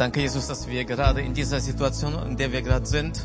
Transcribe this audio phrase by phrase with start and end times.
[0.00, 3.20] Danke, Jesus, dass wir gerade in dieser Situation, in der wir gerade sind,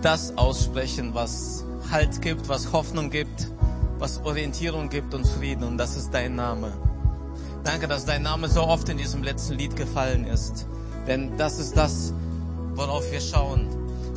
[0.00, 3.52] das aussprechen, was Halt gibt, was Hoffnung gibt,
[3.98, 5.64] was Orientierung gibt und Frieden.
[5.64, 6.72] Und das ist dein Name.
[7.62, 10.66] Danke, dass dein Name so oft in diesem letzten Lied gefallen ist.
[11.06, 12.14] Denn das ist das,
[12.72, 13.68] worauf wir schauen.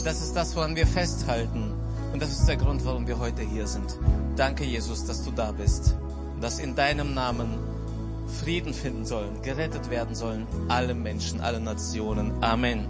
[0.05, 1.73] Das ist das, woran wir festhalten.
[2.13, 3.97] Und das ist der Grund, warum wir heute hier sind.
[4.37, 5.97] Danke, Jesus, dass du da bist.
[6.35, 7.60] Und dass in deinem Namen
[8.31, 12.43] Frieden finden sollen, gerettet werden sollen, alle Menschen, alle Nationen.
[12.43, 12.87] Amen.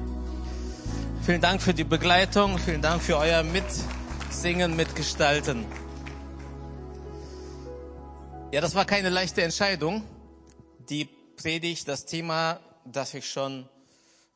[1.23, 5.65] Vielen Dank für die Begleitung, vielen Dank für euer Mitsingen, Mitgestalten.
[8.51, 10.03] Ja, das war keine leichte Entscheidung.
[10.89, 13.67] Die Predigt, das Thema, das ich schon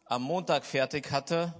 [0.06, 1.53] am Montag fertig hatte,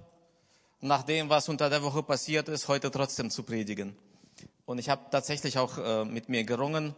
[0.80, 3.96] nach dem, was unter der Woche passiert ist, heute trotzdem zu predigen.
[4.64, 6.94] Und ich habe tatsächlich auch äh, mit mir gerungen.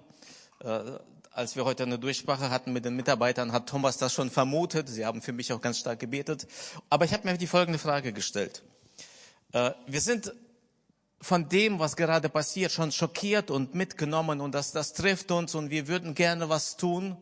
[0.61, 0.99] Äh,
[1.33, 4.89] als wir heute eine Durchsprache hatten mit den Mitarbeitern, hat Thomas das schon vermutet.
[4.89, 6.47] Sie haben für mich auch ganz stark gebetet.
[6.91, 8.63] Aber ich habe mir die folgende Frage gestellt.
[9.53, 10.33] Äh, wir sind
[11.21, 15.71] von dem, was gerade passiert, schon schockiert und mitgenommen und das, das trifft uns und
[15.71, 17.17] wir würden gerne was tun.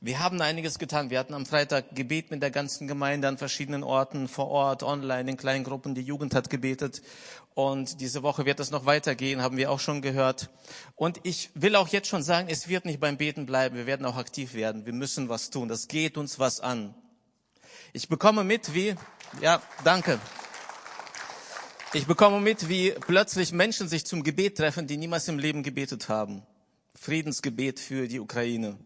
[0.00, 1.08] Wir haben einiges getan.
[1.08, 5.30] Wir hatten am Freitag Gebet mit der ganzen Gemeinde an verschiedenen Orten, vor Ort, online,
[5.30, 5.94] in kleinen Gruppen.
[5.94, 7.00] Die Jugend hat gebetet.
[7.54, 10.50] Und diese Woche wird es noch weitergehen, haben wir auch schon gehört.
[10.96, 13.76] Und ich will auch jetzt schon sagen, es wird nicht beim Beten bleiben.
[13.76, 14.84] Wir werden auch aktiv werden.
[14.84, 15.68] Wir müssen was tun.
[15.68, 16.94] Das geht uns was an.
[17.94, 18.94] Ich bekomme mit, wie,
[19.40, 20.20] ja, danke.
[21.94, 26.10] Ich bekomme mit, wie plötzlich Menschen sich zum Gebet treffen, die niemals im Leben gebetet
[26.10, 26.42] haben.
[26.94, 28.76] Friedensgebet für die Ukraine.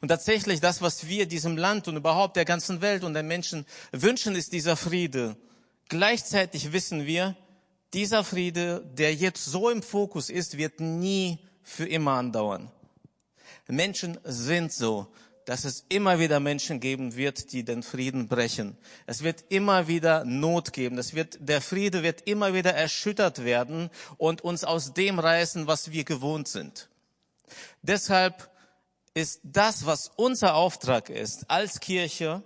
[0.00, 3.66] Und tatsächlich das, was wir diesem Land und überhaupt der ganzen Welt und den Menschen
[3.92, 5.36] wünschen, ist dieser Friede.
[5.88, 7.36] Gleichzeitig wissen wir,
[7.92, 12.70] dieser Friede, der jetzt so im Fokus ist, wird nie für immer andauern.
[13.68, 15.06] Menschen sind so,
[15.44, 18.76] dass es immer wieder Menschen geben wird, die den Frieden brechen.
[19.06, 20.98] Es wird immer wieder Not geben.
[20.98, 25.92] Es wird, der Friede wird immer wieder erschüttert werden und uns aus dem reißen, was
[25.92, 26.88] wir gewohnt sind.
[27.82, 28.50] Deshalb
[29.14, 32.42] ist das, was unser Auftrag ist, als Kirche,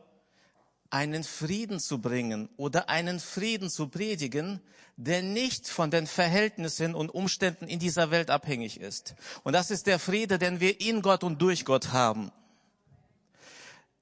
[0.90, 4.60] einen Frieden zu bringen oder einen Frieden zu predigen,
[4.96, 9.14] der nicht von den Verhältnissen und Umständen in dieser Welt abhängig ist.
[9.44, 12.32] Und das ist der Friede, den wir in Gott und durch Gott haben.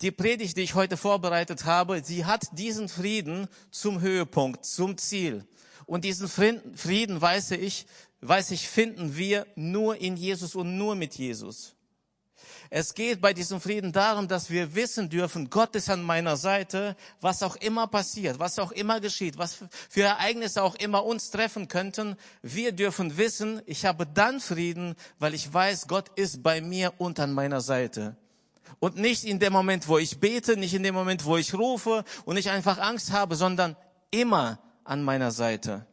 [0.01, 5.47] Die Predigt, die ich heute vorbereitet habe, sie hat diesen Frieden zum Höhepunkt, zum Ziel.
[5.87, 7.87] Und diesen Frieden, weiß ich,
[8.21, 11.76] weiß ich, finden wir nur in Jesus und nur mit Jesus.
[12.71, 16.97] Es geht bei diesem Frieden darum, dass wir wissen dürfen, Gott ist an meiner Seite,
[17.21, 19.57] was auch immer passiert, was auch immer geschieht, was
[19.89, 22.17] für Ereignisse auch immer uns treffen könnten.
[22.43, 27.21] Wir dürfen wissen, ich habe dann Frieden, weil ich weiß, Gott ist bei mir und
[27.21, 28.17] an meiner Seite.
[28.79, 32.05] Und nicht in dem Moment, wo ich bete, nicht in dem Moment, wo ich rufe
[32.25, 33.77] und nicht einfach Angst habe, sondern
[34.11, 35.87] immer an meiner Seite.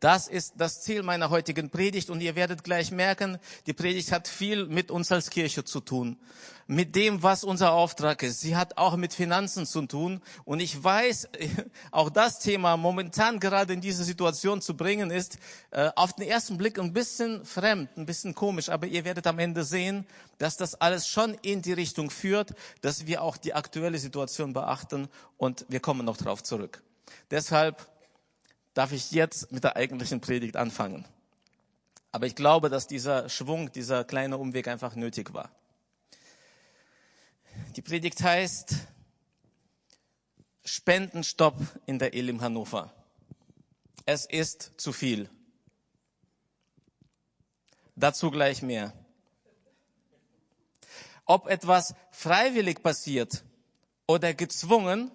[0.00, 4.28] Das ist das Ziel meiner heutigen Predigt und ihr werdet gleich merken, die Predigt hat
[4.28, 6.16] viel mit uns als Kirche zu tun,
[6.68, 8.40] mit dem, was unser Auftrag ist.
[8.40, 11.30] Sie hat auch mit Finanzen zu tun und ich weiß,
[11.90, 15.38] auch das Thema momentan gerade in diese Situation zu bringen ist
[15.72, 19.40] äh, auf den ersten Blick ein bisschen fremd, ein bisschen komisch, aber ihr werdet am
[19.40, 20.06] Ende sehen,
[20.38, 25.08] dass das alles schon in die Richtung führt, dass wir auch die aktuelle Situation beachten
[25.38, 26.84] und wir kommen noch drauf zurück.
[27.32, 27.88] Deshalb
[28.78, 31.04] darf ich jetzt mit der eigentlichen Predigt anfangen.
[32.12, 35.50] Aber ich glaube, dass dieser Schwung, dieser kleine Umweg einfach nötig war.
[37.74, 38.76] Die Predigt heißt
[40.64, 41.56] Spendenstopp
[41.86, 42.94] in der Elim Hannover.
[44.06, 45.28] Es ist zu viel.
[47.96, 48.92] Dazu gleich mehr.
[51.24, 53.42] Ob etwas freiwillig passiert
[54.06, 55.10] oder gezwungen,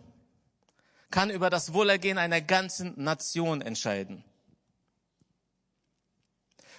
[1.14, 4.24] kann über das Wohlergehen einer ganzen Nation entscheiden.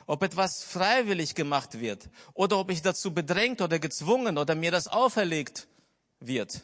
[0.06, 4.88] Ob etwas freiwillig gemacht wird oder ob ich dazu bedrängt oder gezwungen oder mir das
[4.88, 5.68] auferlegt
[6.18, 6.62] wird,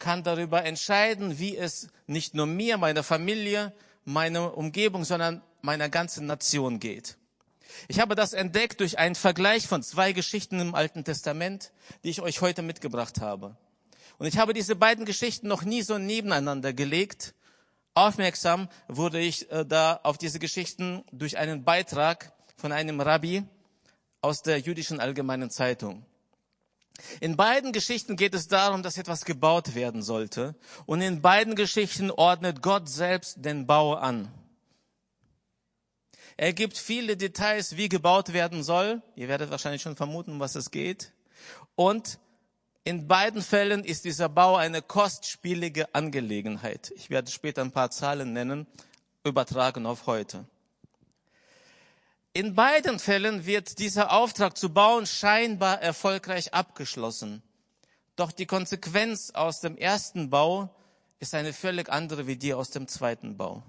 [0.00, 3.72] kann darüber entscheiden, wie es nicht nur mir, meiner Familie,
[4.04, 7.16] meiner Umgebung, sondern meiner ganzen Nation geht.
[7.86, 11.70] Ich habe das entdeckt durch einen Vergleich von zwei Geschichten im Alten Testament,
[12.02, 13.56] die ich euch heute mitgebracht habe.
[14.18, 17.34] Und ich habe diese beiden Geschichten noch nie so nebeneinander gelegt.
[17.94, 23.44] Aufmerksam wurde ich äh, da auf diese Geschichten durch einen Beitrag von einem Rabbi
[24.20, 26.04] aus der jüdischen Allgemeinen Zeitung.
[27.20, 30.54] In beiden Geschichten geht es darum, dass etwas gebaut werden sollte.
[30.86, 34.28] Und in beiden Geschichten ordnet Gott selbst den Bau an.
[36.38, 39.02] Er gibt viele Details, wie gebaut werden soll.
[39.14, 41.12] Ihr werdet wahrscheinlich schon vermuten, was es geht.
[41.74, 42.18] Und
[42.86, 46.92] In beiden Fällen ist dieser Bau eine kostspielige Angelegenheit.
[46.94, 48.64] Ich werde später ein paar Zahlen nennen,
[49.24, 50.44] übertragen auf heute.
[52.32, 57.42] In beiden Fällen wird dieser Auftrag zu bauen scheinbar erfolgreich abgeschlossen.
[58.14, 60.72] Doch die Konsequenz aus dem ersten Bau
[61.18, 63.64] ist eine völlig andere wie die aus dem zweiten Bau.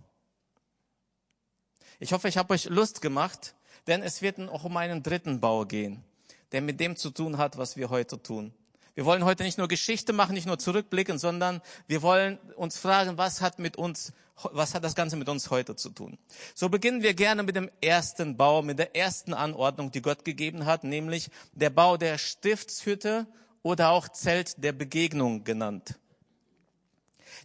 [1.97, 3.55] Ich hoffe, ich habe euch Lust gemacht,
[3.87, 6.03] denn es wird auch um einen dritten Bau gehen,
[6.51, 8.53] der mit dem zu tun hat, was wir heute tun.
[8.97, 13.15] Wir wollen heute nicht nur Geschichte machen, nicht nur zurückblicken, sondern wir wollen uns fragen,
[13.15, 16.17] was hat mit uns, was hat das Ganze mit uns heute zu tun?
[16.55, 20.65] So beginnen wir gerne mit dem ersten Bau, mit der ersten Anordnung, die Gott gegeben
[20.65, 23.27] hat, nämlich der Bau der Stiftshütte
[23.61, 25.99] oder auch Zelt der Begegnung genannt.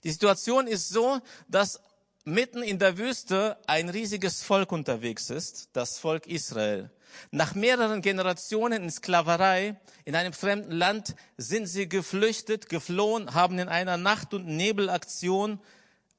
[0.05, 1.83] Die Situation ist so, dass
[2.25, 6.91] mitten in der Wüste ein riesiges Volk unterwegs ist, das Volk Israel.
[7.31, 13.69] Nach mehreren Generationen in Sklaverei in einem fremden Land sind sie geflüchtet, geflohen, haben in
[13.69, 15.61] einer Nacht- und Nebelaktion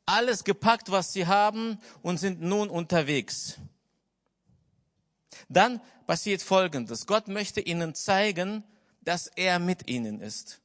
[0.05, 3.57] alles gepackt, was sie haben und sind nun unterwegs.
[5.49, 7.07] Dann passiert Folgendes.
[7.07, 8.63] Gott möchte ihnen zeigen,
[9.01, 10.62] dass er mit ihnen ist.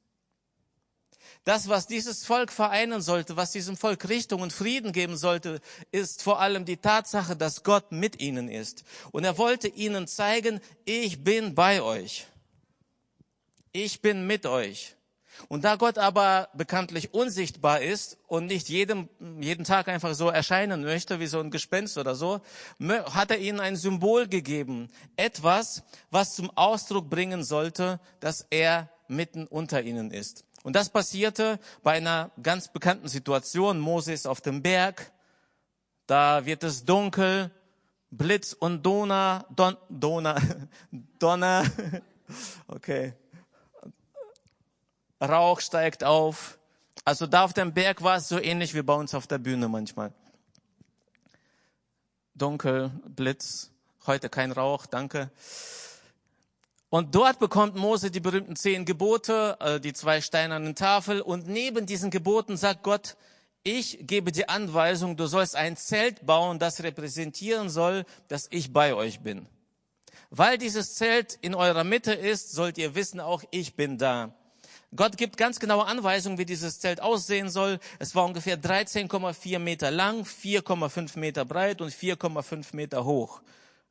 [1.44, 5.60] Das, was dieses Volk vereinen sollte, was diesem Volk Richtung und Frieden geben sollte,
[5.92, 8.84] ist vor allem die Tatsache, dass Gott mit ihnen ist.
[9.12, 12.26] Und er wollte ihnen zeigen, ich bin bei euch.
[13.72, 14.96] Ich bin mit euch.
[15.46, 19.08] Und da Gott aber bekanntlich unsichtbar ist und nicht jedem,
[19.40, 22.40] jeden Tag einfach so erscheinen möchte, wie so ein Gespenst oder so,
[22.80, 24.90] hat er ihnen ein Symbol gegeben.
[25.16, 30.44] Etwas, was zum Ausdruck bringen sollte, dass er mitten unter ihnen ist.
[30.62, 33.78] Und das passierte bei einer ganz bekannten Situation.
[33.78, 35.12] Moses auf dem Berg.
[36.06, 37.50] Da wird es dunkel.
[38.10, 40.40] Blitz und Donner, Don, Donner,
[41.18, 41.64] Donner.
[42.66, 43.14] Okay.
[45.18, 46.58] Rauch steigt auf.
[47.06, 49.66] Also da auf dem Berg war es so ähnlich wie bei uns auf der Bühne
[49.66, 50.12] manchmal.
[52.34, 53.70] Dunkel, Blitz,
[54.06, 55.30] heute kein Rauch, danke.
[56.90, 61.20] Und dort bekommt Mose die berühmten zehn Gebote, äh, die zwei steinernen Tafel.
[61.20, 63.16] Und neben diesen Geboten sagt Gott,
[63.62, 68.94] ich gebe die Anweisung, du sollst ein Zelt bauen, das repräsentieren soll, dass ich bei
[68.94, 69.46] euch bin.
[70.30, 74.34] Weil dieses Zelt in eurer Mitte ist, sollt ihr wissen, auch ich bin da.
[74.96, 77.78] Gott gibt ganz genaue Anweisungen, wie dieses Zelt aussehen soll.
[77.98, 83.42] Es war ungefähr 13,4 Meter lang, 4,5 Meter breit und 4,5 Meter hoch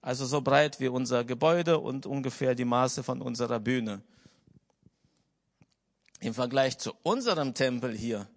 [0.01, 4.01] also so breit wie unser Gebäude und ungefähr die Maße von unserer Bühne.
[6.19, 8.27] Im Vergleich zu unserem Tempel hier,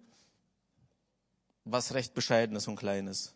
[1.65, 3.33] was recht bescheidenes und kleines.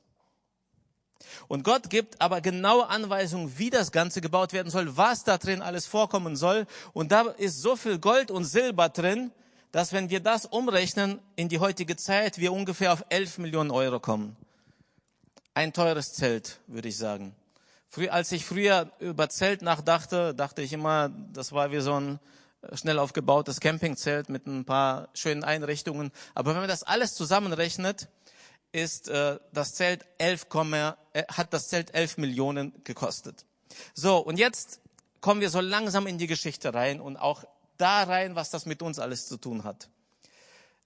[1.48, 5.62] Und Gott gibt aber genaue Anweisungen, wie das Ganze gebaut werden soll, was da drin
[5.62, 6.68] alles vorkommen soll.
[6.94, 9.32] Und da ist so viel Gold und Silber drin,
[9.72, 14.00] dass wenn wir das umrechnen in die heutige Zeit, wir ungefähr auf 11 Millionen Euro
[14.00, 14.36] kommen.
[15.54, 17.36] Ein teures Zelt, würde ich sagen.
[17.90, 22.20] Früher, als ich früher über Zelt nachdachte, dachte ich immer, das war wie so ein
[22.62, 26.12] äh, schnell aufgebautes Campingzelt mit ein paar schönen Einrichtungen.
[26.34, 28.10] Aber wenn man das alles zusammenrechnet,
[28.72, 30.48] ist äh, das Zelt 11,
[31.14, 33.46] äh, hat das Zelt 11 Millionen gekostet.
[33.94, 34.82] So, und jetzt
[35.22, 37.46] kommen wir so langsam in die Geschichte rein und auch
[37.78, 39.90] da rein, was das mit uns alles zu tun hat.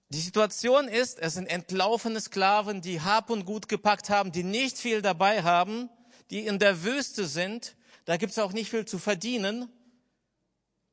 [0.09, 4.77] Die Situation ist, es sind entlaufene Sklaven, die Hab und Gut gepackt haben, die nicht
[4.77, 5.89] viel dabei haben
[6.29, 9.69] die in der Wüste sind, da gibt es auch nicht viel zu verdienen,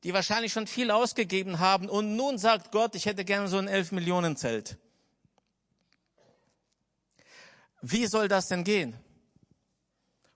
[0.03, 1.89] die wahrscheinlich schon viel ausgegeben haben.
[1.89, 4.77] Und nun sagt Gott, ich hätte gerne so ein elf Millionen Zelt.
[7.81, 8.95] Wie soll das denn gehen?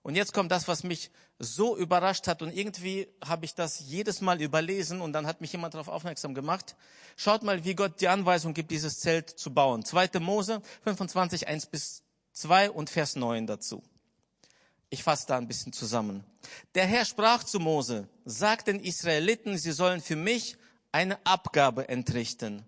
[0.03, 4.22] Und jetzt kommt das, was mich so überrascht hat und irgendwie habe ich das jedes
[4.22, 6.75] Mal überlesen und dann hat mich jemand darauf aufmerksam gemacht.
[7.15, 9.84] Schaut mal, wie Gott die Anweisung gibt, dieses Zelt zu bauen.
[9.84, 10.20] 2.
[10.20, 12.03] Mose 25, 1 bis
[12.34, 13.84] 2 und Vers 9 dazu.
[14.93, 16.21] Ich fasse da ein bisschen zusammen.
[16.75, 20.57] Der Herr sprach zu Mose, sagt den Israeliten, sie sollen für mich
[20.91, 22.65] eine Abgabe entrichten.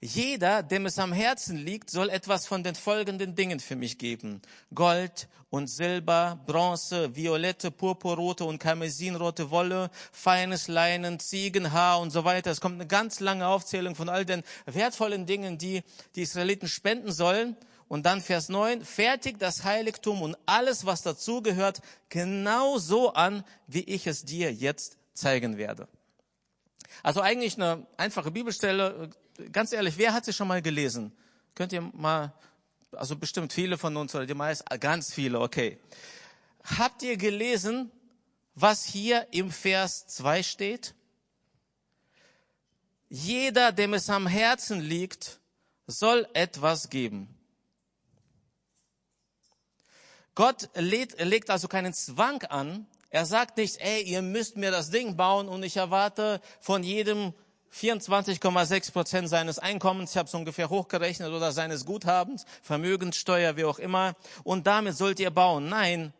[0.00, 4.42] Jeder, dem es am Herzen liegt, soll etwas von den folgenden Dingen für mich geben.
[4.74, 12.50] Gold und Silber, Bronze, violette, purpurrote und karmesinrote Wolle, feines Leinen, Ziegenhaar und so weiter.
[12.50, 15.84] Es kommt eine ganz lange Aufzählung von all den wertvollen Dingen, die
[16.16, 17.56] die Israeliten spenden sollen.
[17.88, 23.82] Und dann Vers 9, fertig das Heiligtum und alles, was dazugehört, genau so an, wie
[23.82, 25.86] ich es dir jetzt zeigen werde.
[27.02, 29.10] Also eigentlich eine einfache Bibelstelle.
[29.52, 31.12] Ganz ehrlich, wer hat sie schon mal gelesen?
[31.54, 32.32] Könnt ihr mal,
[32.92, 35.78] also bestimmt viele von uns oder die meisten, ganz viele, okay.
[36.78, 37.90] Habt ihr gelesen,
[38.54, 40.94] was hier im Vers 2 steht?
[43.08, 45.40] Jeder, dem es am Herzen liegt,
[45.86, 47.33] soll etwas geben.
[50.34, 52.86] Gott lädt, legt also keinen Zwang an.
[53.10, 57.32] Er sagt nicht, ey, ihr müsst mir das Ding bauen und ich erwarte von jedem
[57.72, 63.78] 24,6 Prozent seines Einkommens, ich habe es ungefähr hochgerechnet, oder seines Guthabens, Vermögenssteuer, wie auch
[63.78, 64.14] immer,
[64.44, 65.68] und damit sollt ihr bauen.
[65.68, 66.12] Nein,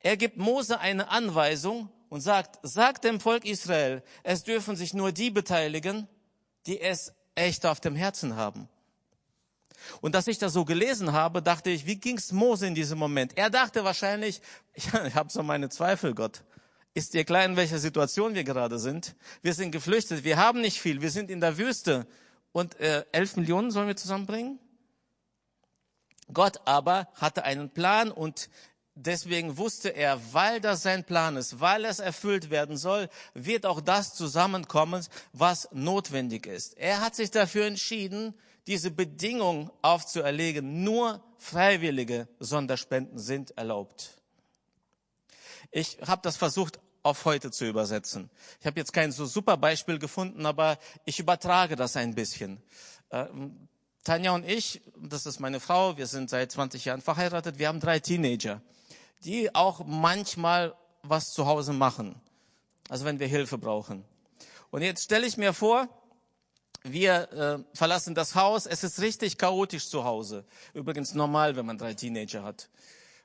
[0.00, 5.12] er gibt Mose eine Anweisung und sagt, sagt dem Volk Israel, es dürfen sich nur
[5.12, 6.06] die beteiligen,
[6.66, 8.68] die es echt auf dem Herzen haben.
[10.00, 13.36] Und dass ich das so gelesen habe, dachte ich, wie ging's Mose in diesem Moment?
[13.36, 14.40] Er dachte wahrscheinlich,
[14.74, 16.42] ich, ich habe so meine Zweifel, Gott.
[16.94, 19.16] Ist dir klar, in welcher Situation wir gerade sind?
[19.42, 22.06] Wir sind geflüchtet, wir haben nicht viel, wir sind in der Wüste.
[22.52, 24.58] Und äh, elf Millionen sollen wir zusammenbringen?
[26.32, 28.48] Gott aber hatte einen Plan und
[28.94, 33.80] deswegen wusste er, weil das sein Plan ist, weil es erfüllt werden soll, wird auch
[33.80, 36.76] das zusammenkommen, was notwendig ist.
[36.78, 38.34] Er hat sich dafür entschieden,
[38.66, 40.82] diese Bedingung aufzuerlegen.
[40.82, 44.16] Nur freiwillige Sonderspenden sind erlaubt.
[45.70, 48.30] Ich habe das versucht auf heute zu übersetzen.
[48.60, 52.60] Ich habe jetzt kein so super Beispiel gefunden, aber ich übertrage das ein bisschen.
[53.10, 53.68] Ähm,
[54.02, 57.80] Tanja und ich, das ist meine Frau, wir sind seit 20 Jahren verheiratet, wir haben
[57.80, 58.60] drei Teenager,
[59.24, 62.20] die auch manchmal was zu Hause machen.
[62.88, 64.04] Also wenn wir Hilfe brauchen.
[64.70, 65.88] Und jetzt stelle ich mir vor,
[66.92, 68.66] wir äh, verlassen das Haus.
[68.66, 70.44] Es ist richtig chaotisch zu Hause.
[70.74, 72.68] Übrigens normal, wenn man drei Teenager hat.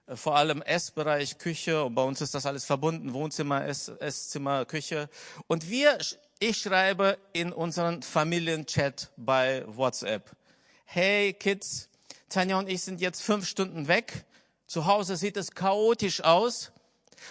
[0.07, 1.83] Äh, vor allem Essbereich, Küche.
[1.83, 3.13] Und bei uns ist das alles verbunden.
[3.13, 5.09] Wohnzimmer, Ess, Esszimmer, Küche.
[5.47, 5.97] Und wir,
[6.39, 10.31] ich schreibe in unseren Familienchat bei WhatsApp.
[10.85, 11.89] Hey Kids,
[12.29, 14.25] Tanja und ich sind jetzt fünf Stunden weg.
[14.67, 16.71] Zu Hause sieht es chaotisch aus.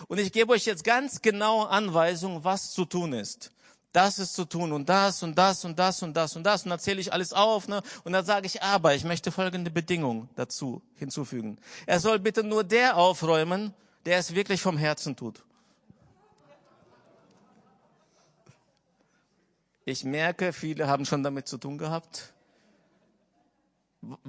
[0.09, 3.51] Und ich gebe euch jetzt ganz genaue Anweisungen, was zu tun ist
[3.93, 6.71] das ist zu tun und das und das und das und das und das und
[6.71, 7.83] dann zähle ich alles auf ne?
[8.05, 11.59] und dann sage ich, aber ich möchte folgende Bedingung dazu hinzufügen.
[11.87, 13.75] Er soll bitte nur der aufräumen,
[14.07, 15.43] der es wirklich vom Herzen tut.
[19.85, 22.33] Ich merke, viele haben schon damit zu tun gehabt.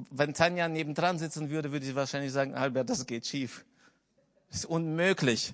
[0.10, 3.63] Wenn Tanja nebendran sitzen würde, würde sie wahrscheinlich sagen, Albert, das geht schief.
[4.50, 5.53] Das ist unmöglich.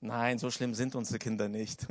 [0.00, 1.86] Nein, so schlimm sind unsere Kinder nicht.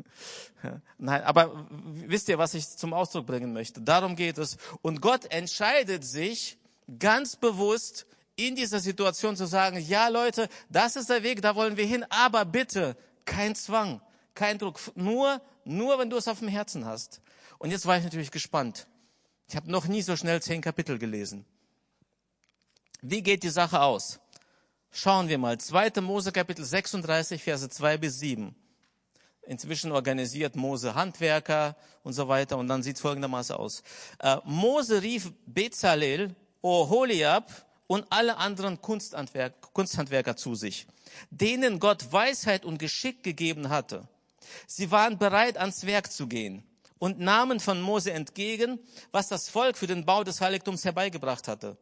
[0.97, 1.67] Nein, aber
[2.05, 3.81] wisst ihr, was ich zum Ausdruck bringen möchte?
[3.81, 4.57] Darum geht es.
[4.81, 6.57] Und Gott entscheidet sich
[6.99, 11.77] ganz bewusst in dieser Situation zu sagen, ja Leute, das ist der Weg, da wollen
[11.77, 14.01] wir hin, aber bitte kein Zwang,
[14.33, 17.21] kein Druck, nur, nur wenn du es auf dem Herzen hast.
[17.57, 18.87] Und jetzt war ich natürlich gespannt.
[19.47, 21.45] Ich habe noch nie so schnell zehn Kapitel gelesen.
[23.01, 24.19] Wie geht die Sache aus?
[24.97, 25.57] Schauen wir mal.
[25.57, 25.99] 2.
[25.99, 28.55] Mose Kapitel 36, Verse 2 bis 7.
[29.41, 33.83] Inzwischen organisiert Mose Handwerker und so weiter und dann sieht es folgendermaßen aus.
[34.19, 37.51] Äh, Mose rief Bezalel, Oholiab
[37.87, 40.87] und alle anderen Kunsthandwerk, Kunsthandwerker zu sich,
[41.29, 44.07] denen Gott Weisheit und Geschick gegeben hatte.
[44.65, 46.63] Sie waren bereit, ans Werk zu gehen
[46.99, 48.79] und nahmen von Mose entgegen,
[49.11, 51.75] was das Volk für den Bau des Heiligtums herbeigebracht hatte.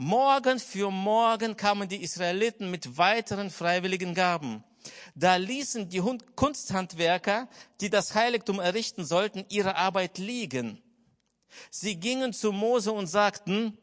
[0.00, 4.62] Morgen für morgen kamen die Israeliten mit weiteren freiwilligen Gaben.
[5.16, 6.00] Da ließen die
[6.36, 7.48] Kunsthandwerker,
[7.80, 10.80] die das Heiligtum errichten sollten, ihre Arbeit liegen.
[11.72, 13.76] Sie gingen zu Mose und sagten,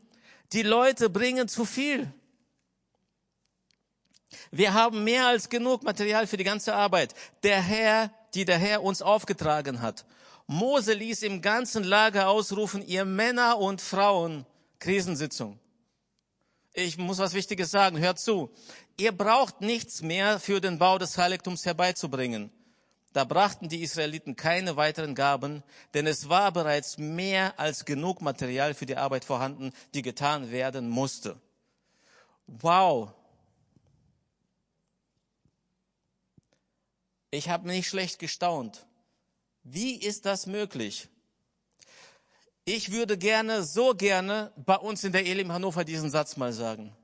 [0.54, 2.10] die Leute bringen zu viel.
[4.52, 7.14] Wir haben mehr als genug Material für die ganze Arbeit.
[7.44, 10.06] Der Herr, die der Herr uns aufgetragen hat.
[10.48, 14.46] Mose ließ im ganzen Lager ausrufen, ihr Männer und Frauen,
[14.80, 15.60] Krisensitzung
[16.76, 18.52] ich muss was Wichtiges sagen, hört zu.
[18.98, 22.52] Ihr braucht nichts mehr für den Bau des Heiligtums herbeizubringen.
[23.14, 25.64] Da brachten die Israeliten keine weiteren Gaben,
[25.94, 30.90] denn es war bereits mehr als genug Material für die Arbeit vorhanden, die getan werden
[30.90, 31.40] musste.
[32.46, 33.14] Wow.
[37.32, 38.86] Ich habe nicht schlecht gestaunt.
[39.64, 41.08] Wie ist das möglich?
[42.68, 46.96] Ich würde gerne, so gerne bei uns in der Elim Hannover diesen Satz mal sagen.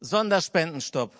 [0.00, 1.16] Sonderspendenstopp.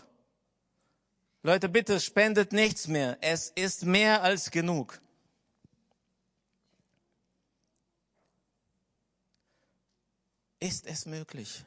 [1.42, 3.16] Leute, bitte spendet nichts mehr.
[3.22, 5.00] Es ist mehr als genug.
[10.58, 11.64] Ist es möglich?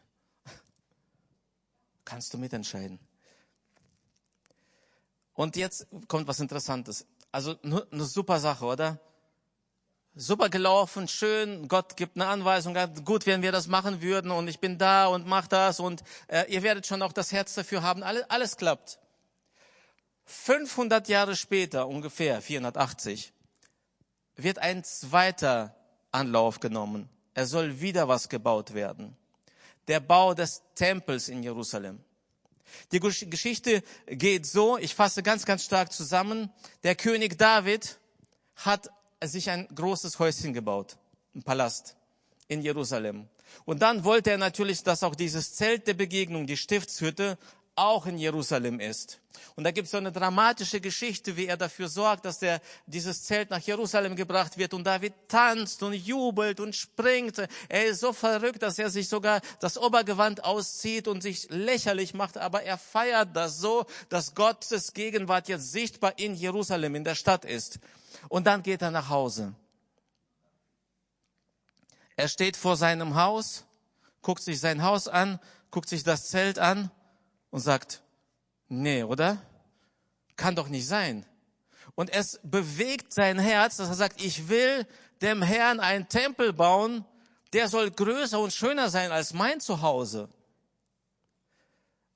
[2.06, 3.00] Kannst du mitentscheiden.
[5.34, 7.08] Und jetzt kommt was Interessantes.
[7.32, 9.00] Also eine super Sache, oder?
[10.16, 14.60] Super gelaufen, schön, Gott gibt eine Anweisung, gut, wenn wir das machen würden und ich
[14.60, 18.04] bin da und mach das und äh, ihr werdet schon auch das Herz dafür haben,
[18.04, 19.00] alles, alles klappt.
[20.26, 23.34] 500 Jahre später, ungefähr 480,
[24.36, 25.76] wird ein zweiter
[26.12, 27.10] Anlauf genommen.
[27.34, 29.18] Er soll wieder was gebaut werden.
[29.88, 32.04] Der Bau des Tempels in Jerusalem.
[32.92, 36.52] Die Geschichte geht so, ich fasse ganz, ganz stark zusammen.
[36.84, 38.00] Der König David
[38.56, 38.90] hat
[39.28, 40.98] sich ein großes Häuschen gebaut,
[41.36, 41.96] ein Palast
[42.48, 43.28] in Jerusalem.
[43.66, 47.38] Und dann wollte er natürlich, dass auch dieses Zelt der Begegnung, die Stiftshütte,
[47.76, 49.20] auch in Jerusalem ist.
[49.56, 53.24] Und da gibt es so eine dramatische Geschichte, wie er dafür sorgt, dass der, dieses
[53.24, 57.38] Zelt nach Jerusalem gebracht wird und David tanzt und jubelt und springt.
[57.70, 62.38] Er ist so verrückt, dass er sich sogar das Obergewand auszieht und sich lächerlich macht,
[62.38, 67.46] aber er feiert das so, dass Gottes Gegenwart jetzt sichtbar in Jerusalem, in der Stadt
[67.46, 67.80] ist.
[68.30, 69.54] Und dann geht er nach Hause.
[72.16, 73.66] Er steht vor seinem Haus,
[74.22, 75.40] guckt sich sein Haus an,
[75.72, 76.92] guckt sich das Zelt an
[77.54, 78.02] und sagt,
[78.68, 79.40] nee, oder?
[80.36, 81.24] Kann doch nicht sein.
[81.94, 84.88] Und es bewegt sein Herz, dass er sagt, ich will
[85.22, 87.06] dem Herrn einen Tempel bauen,
[87.54, 90.30] der soll größer und schöner sein als mein Zuhause.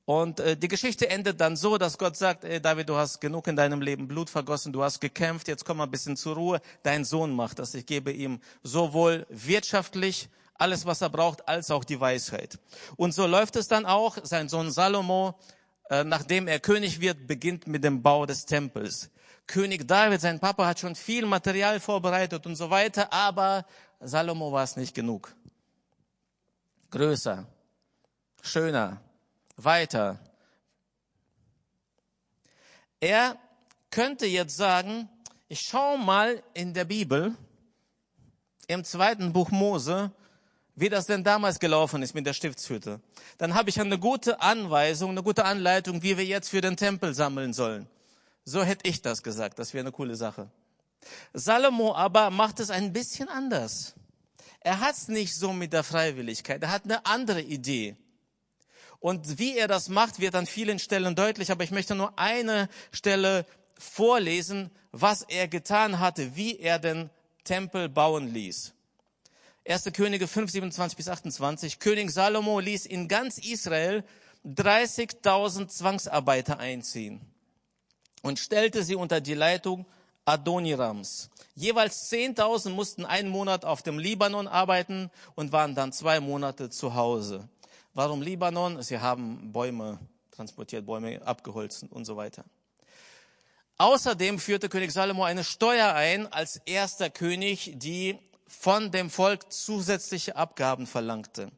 [0.05, 3.45] Und äh, die Geschichte endet dann so, dass Gott sagt, ey, David, du hast genug
[3.45, 6.61] in deinem Leben Blut vergossen, du hast gekämpft, jetzt komm mal ein bisschen zur Ruhe.
[6.81, 7.75] Dein Sohn macht das.
[7.75, 12.59] Ich gebe ihm sowohl wirtschaftlich alles, was er braucht, als auch die Weisheit.
[12.95, 14.17] Und so läuft es dann auch.
[14.23, 15.39] Sein Sohn Salomo,
[15.89, 19.09] äh, nachdem er König wird, beginnt mit dem Bau des Tempels.
[19.47, 23.65] König David, sein Papa, hat schon viel Material vorbereitet und so weiter, aber
[24.01, 25.33] Salomo war es nicht genug.
[26.91, 27.45] Größer,
[28.41, 29.01] schöner,
[29.55, 30.19] weiter.
[32.99, 33.37] Er
[33.89, 35.09] könnte jetzt sagen,
[35.47, 37.35] ich schaue mal in der Bibel,
[38.67, 40.11] im zweiten Buch Mose,
[40.77, 43.01] wie das denn damals gelaufen ist mit der Stiftshütte.
[43.39, 47.15] Dann habe ich eine gute Anweisung, eine gute Anleitung, wie wir jetzt für den Tempel
[47.15, 47.87] sammeln sollen.
[48.45, 49.57] So hätte ich das gesagt.
[49.57, 50.51] Das wäre eine coole Sache.
[51.33, 53.95] Salomo aber macht es ein bisschen anders.
[54.59, 56.61] Er hat es nicht so mit der Freiwilligkeit.
[56.61, 57.97] Er hat eine andere Idee.
[58.99, 61.49] Und wie er das macht, wird an vielen Stellen deutlich.
[61.49, 63.47] Aber ich möchte nur eine Stelle
[63.79, 67.09] vorlesen, was er getan hatte, wie er den
[67.43, 68.73] Tempel bauen ließ.
[69.67, 69.91] 1.
[69.91, 71.79] Könige 5, 27 bis 28.
[71.79, 74.05] König Salomo ließ in ganz Israel
[74.45, 77.19] 30.000 Zwangsarbeiter einziehen
[78.21, 79.85] und stellte sie unter die Leitung
[80.23, 81.29] Adonirams.
[81.53, 86.95] Jeweils 10.000 mussten einen Monat auf dem Libanon arbeiten und waren dann zwei Monate zu
[86.95, 87.49] Hause.
[87.93, 88.81] Warum Libanon?
[88.81, 89.99] Sie haben Bäume
[90.31, 92.45] transportiert, Bäume abgeholzt und so weiter.
[93.79, 100.35] Außerdem führte König Salomo eine Steuer ein als erster König, die von dem Volk zusätzliche
[100.35, 101.51] Abgaben verlangte.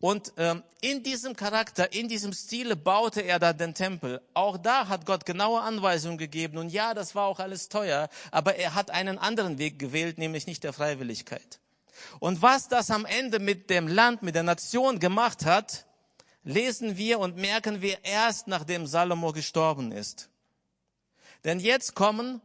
[0.00, 4.22] Und ähm, in diesem Charakter, in diesem Stile baute er dann den Tempel.
[4.32, 6.56] Auch da hat Gott genaue Anweisungen gegeben.
[6.56, 10.46] Und ja, das war auch alles teuer, aber er hat einen anderen Weg gewählt, nämlich
[10.46, 11.60] nicht der Freiwilligkeit.
[12.18, 15.84] Und was das am Ende mit dem Land, mit der Nation gemacht hat,
[16.44, 20.30] lesen wir und merken wir erst, nachdem Salomo gestorben ist.
[21.44, 22.40] Denn jetzt kommen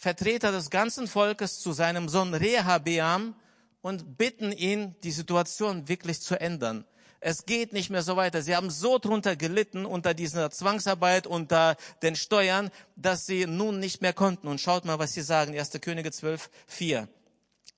[0.00, 3.34] Vertreter des ganzen Volkes zu seinem Sohn Rehabeam
[3.80, 6.84] und bitten ihn, die Situation wirklich zu ändern.
[7.18, 8.40] Es geht nicht mehr so weiter.
[8.40, 14.00] Sie haben so drunter gelitten unter dieser Zwangsarbeit, unter den Steuern, dass sie nun nicht
[14.00, 14.46] mehr konnten.
[14.46, 15.58] Und schaut mal, was sie sagen.
[15.58, 15.72] 1.
[15.80, 17.08] Könige 12, 4.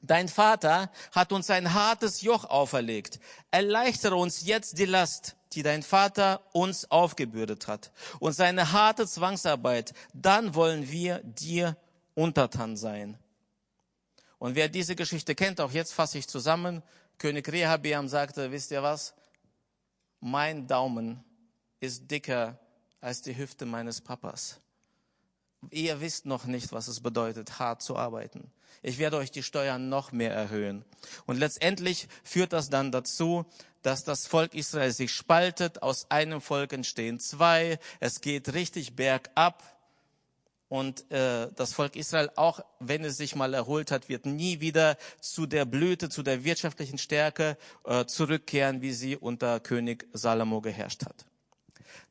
[0.02, 3.18] Dein Vater hat uns ein hartes Joch auferlegt.
[3.50, 7.92] Erleichtere uns jetzt die Last, die dein Vater uns aufgebürdet hat.
[8.18, 11.78] Und seine harte Zwangsarbeit, dann wollen wir dir
[12.14, 13.18] untertan sein.
[14.38, 16.83] Und wer diese Geschichte kennt, auch jetzt fasse ich zusammen,
[17.18, 19.14] König Rehabeam sagte, wisst ihr was?
[20.20, 21.23] Mein Daumen
[21.79, 22.59] ist dicker
[23.01, 24.61] als die Hüfte meines Papas.
[25.70, 28.51] Ihr wisst noch nicht, was es bedeutet, hart zu arbeiten.
[28.83, 30.85] Ich werde euch die Steuern noch mehr erhöhen.
[31.27, 33.44] Und letztendlich führt das dann dazu,
[33.83, 35.83] dass das Volk Israel sich spaltet.
[35.83, 37.79] Aus einem Volk entstehen zwei.
[37.99, 39.62] Es geht richtig bergab.
[40.70, 44.96] Und äh, das Volk Israel, auch wenn es sich mal erholt hat, wird nie wieder
[45.20, 51.04] zu der Blüte, zu der wirtschaftlichen Stärke äh, zurückkehren, wie sie unter König Salomo geherrscht
[51.04, 51.26] hat.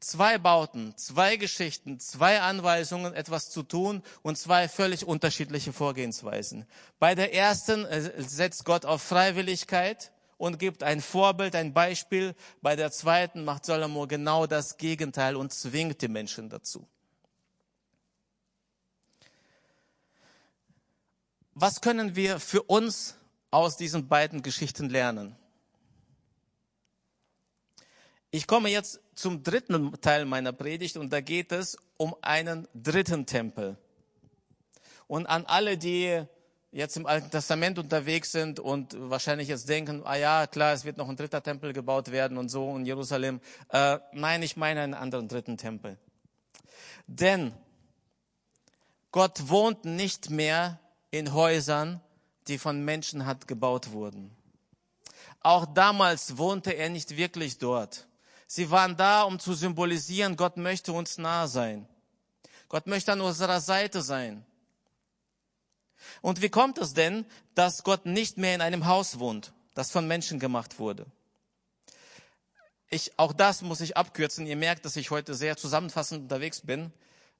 [0.01, 6.65] Zwei Bauten, zwei Geschichten, zwei Anweisungen, etwas zu tun und zwei völlig unterschiedliche Vorgehensweisen.
[6.99, 12.35] Bei der ersten äh, setzt Gott auf Freiwilligkeit und gibt ein Vorbild, ein Beispiel.
[12.61, 16.89] Bei der zweiten macht Salomo genau das Gegenteil und zwingt die Menschen dazu.
[21.61, 23.15] Was können wir für uns
[23.51, 25.35] aus diesen beiden Geschichten lernen?
[28.31, 33.25] Ich komme jetzt zum dritten Teil meiner Predigt und da geht es um einen dritten
[33.25, 33.77] Tempel.
[35.07, 36.23] Und an alle, die
[36.71, 40.97] jetzt im Alten Testament unterwegs sind und wahrscheinlich jetzt denken, ah ja, klar, es wird
[40.97, 43.41] noch ein dritter Tempel gebaut werden und so in Jerusalem.
[43.69, 45.97] Äh, nein, ich meine einen anderen dritten Tempel.
[47.07, 47.53] Denn
[49.11, 50.79] Gott wohnt nicht mehr
[51.11, 52.01] in Häusern,
[52.47, 54.35] die von Menschen hat gebaut wurden.
[55.41, 58.07] Auch damals wohnte er nicht wirklich dort.
[58.47, 61.87] Sie waren da, um zu symbolisieren, Gott möchte uns nahe sein.
[62.67, 64.45] Gott möchte an unserer Seite sein.
[66.21, 70.07] Und wie kommt es denn, dass Gott nicht mehr in einem Haus wohnt, das von
[70.07, 71.05] Menschen gemacht wurde?
[72.89, 74.47] Ich, auch das muss ich abkürzen.
[74.47, 76.91] Ihr merkt, dass ich heute sehr zusammenfassend unterwegs bin.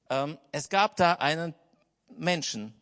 [0.08, 1.54] Ähm, es gab da einen
[2.16, 2.79] Menschen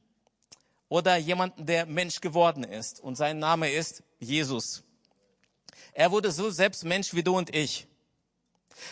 [0.88, 3.00] oder jemanden, der Mensch geworden ist.
[3.00, 4.82] Und sein Name ist Jesus.
[5.92, 7.86] Er wurde so selbst Mensch wie du und ich.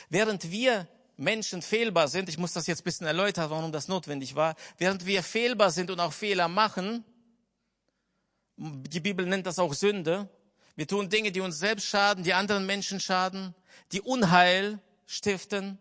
[0.09, 4.35] Während wir Menschen fehlbar sind, ich muss das jetzt ein bisschen erläutern, warum das notwendig
[4.35, 7.05] war, während wir fehlbar sind und auch Fehler machen,
[8.57, 10.29] die Bibel nennt das auch Sünde,
[10.75, 13.55] wir tun Dinge, die uns selbst schaden, die anderen Menschen schaden,
[13.93, 15.79] die Unheil stiften.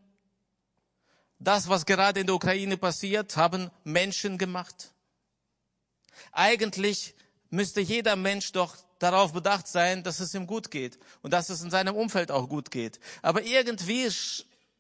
[1.38, 4.93] Das, was gerade in der Ukraine passiert, haben Menschen gemacht.
[6.32, 7.15] Eigentlich
[7.49, 11.62] müsste jeder Mensch doch darauf bedacht sein, dass es ihm gut geht und dass es
[11.62, 12.99] in seinem Umfeld auch gut geht.
[13.21, 14.10] Aber irgendwie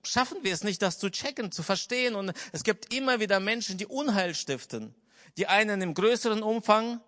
[0.03, 2.15] schaffen wir es nicht, das zu checken, zu verstehen.
[2.15, 4.95] Und es gibt immer wieder Menschen, die Unheil stiften.
[5.37, 7.01] Die einen im größeren Umfang,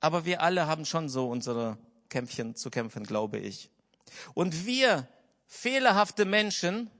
[0.00, 3.70] aber wir alle haben schon so unsere Kämpfchen zu kämpfen, glaube ich.
[4.34, 5.08] Und wir,
[5.46, 6.90] fehlerhafte Menschen,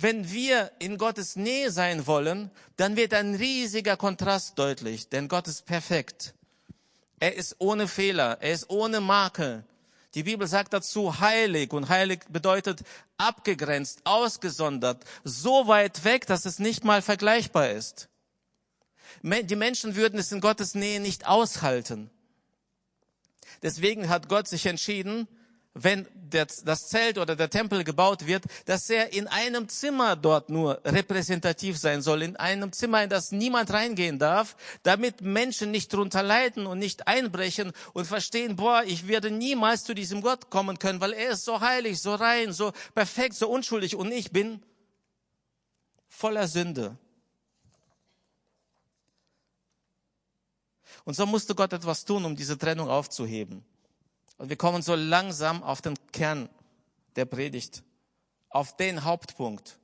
[0.00, 5.48] wenn wir in Gottes Nähe sein wollen, dann wird ein riesiger Kontrast deutlich, denn Gott
[5.48, 6.34] ist perfekt.
[7.18, 9.64] Er ist ohne Fehler, er ist ohne Makel.
[10.14, 12.82] Die Bibel sagt dazu heilig und heilig bedeutet
[13.16, 18.08] abgegrenzt, ausgesondert, so weit weg, dass es nicht mal vergleichbar ist.
[19.22, 22.08] Die Menschen würden es in Gottes Nähe nicht aushalten.
[23.62, 25.26] Deswegen hat Gott sich entschieden,
[25.74, 30.80] wenn das Zelt oder der Tempel gebaut wird, dass er in einem Zimmer dort nur
[30.84, 36.22] repräsentativ sein soll, in einem Zimmer, in das niemand reingehen darf, damit Menschen nicht drunter
[36.22, 41.00] leiden und nicht einbrechen und verstehen, boah, ich werde niemals zu diesem Gott kommen können,
[41.00, 44.62] weil er ist so heilig, so rein, so perfekt, so unschuldig und ich bin
[46.08, 46.96] voller Sünde.
[51.04, 53.64] Und so musste Gott etwas tun, um diese Trennung aufzuheben.
[54.38, 56.48] Und wir kommen so langsam auf den Kern
[57.16, 57.82] der Predigt,
[58.48, 59.78] auf den Hauptpunkt.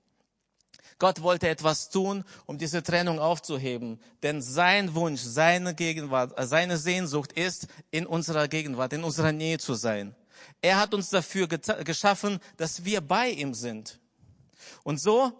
[0.98, 4.00] Gott wollte etwas tun, um diese Trennung aufzuheben.
[4.22, 9.58] Denn sein Wunsch, seine Gegenwart, äh, seine Sehnsucht ist, in unserer Gegenwart, in unserer Nähe
[9.58, 10.14] zu sein.
[10.62, 13.98] Er hat uns dafür geschaffen, dass wir bei ihm sind.
[14.82, 15.32] Und so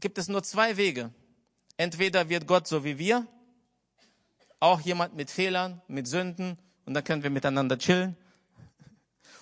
[0.00, 1.12] gibt es nur zwei Wege.
[1.76, 3.26] Entweder wird Gott so wie wir,
[4.60, 8.16] auch jemand mit Fehlern, mit Sünden, und dann können wir miteinander chillen.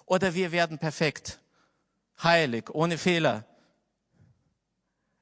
[0.06, 1.40] Oder wir werden perfekt,
[2.22, 3.44] heilig, ohne Fehler.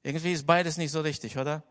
[0.02, 1.62] Irgendwie ist beides nicht so richtig, oder?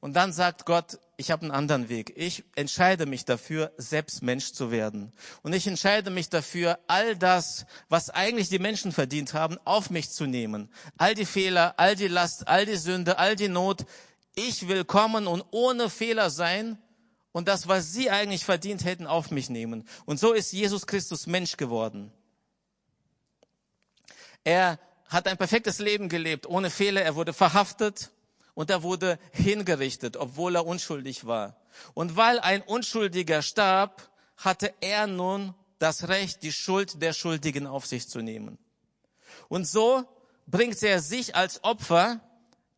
[0.00, 2.12] Und dann sagt Gott, ich habe einen anderen Weg.
[2.16, 5.12] Ich entscheide mich dafür, selbst Mensch zu werden.
[5.42, 10.10] Und ich entscheide mich dafür, all das, was eigentlich die Menschen verdient haben, auf mich
[10.10, 10.70] zu nehmen.
[10.98, 13.86] All die Fehler, all die Last, all die Sünde, all die Not.
[14.34, 16.78] Ich will kommen und ohne Fehler sein
[17.36, 19.86] und das, was sie eigentlich verdient hätten, auf mich nehmen.
[20.06, 22.10] Und so ist Jesus Christus Mensch geworden.
[24.42, 24.78] Er
[25.10, 27.02] hat ein perfektes Leben gelebt, ohne Fehler.
[27.02, 28.10] Er wurde verhaftet
[28.54, 31.60] und er wurde hingerichtet, obwohl er unschuldig war.
[31.92, 37.84] Und weil ein Unschuldiger starb, hatte er nun das Recht, die Schuld der Schuldigen auf
[37.84, 38.56] sich zu nehmen.
[39.48, 40.06] Und so
[40.46, 42.18] bringt er sich als Opfer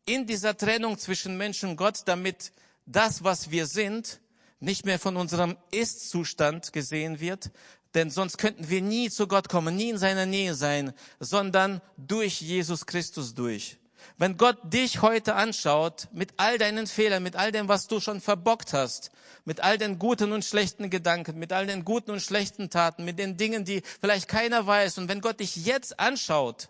[0.05, 2.51] in dieser Trennung zwischen Mensch und Gott, damit
[2.85, 4.19] das, was wir sind,
[4.59, 7.51] nicht mehr von unserem Ist-Zustand gesehen wird,
[7.95, 12.41] denn sonst könnten wir nie zu Gott kommen, nie in seiner Nähe sein, sondern durch
[12.41, 13.77] Jesus Christus durch.
[14.17, 18.21] Wenn Gott dich heute anschaut, mit all deinen Fehlern, mit all dem, was du schon
[18.21, 19.11] verbockt hast,
[19.45, 23.17] mit all den guten und schlechten Gedanken, mit all den guten und schlechten Taten, mit
[23.17, 26.69] den Dingen, die vielleicht keiner weiß, und wenn Gott dich jetzt anschaut,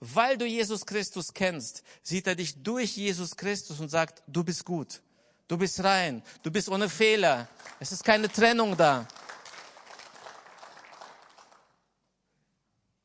[0.00, 4.64] weil du Jesus Christus kennst, sieht er dich durch Jesus Christus und sagt, du bist
[4.64, 5.02] gut.
[5.48, 6.22] Du bist rein.
[6.42, 7.48] Du bist ohne Fehler.
[7.80, 9.06] Es ist keine Trennung da.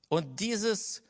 [0.10, 1.02] Und dieses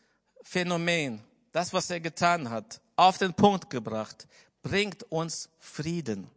[0.44, 4.28] Phänomen, das, was er getan hat, auf den Punkt gebracht,
[4.62, 6.30] bringt uns Frieden.